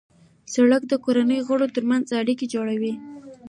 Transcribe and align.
سړک 0.53 0.83
د 0.87 0.93
کورنۍ 1.05 1.39
غړو 1.47 1.67
ترمنځ 1.75 2.05
اړیکه 2.21 2.45
جوړوي. 2.53 2.93